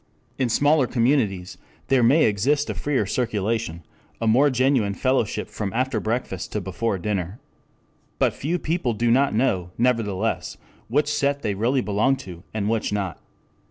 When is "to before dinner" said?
6.53-7.39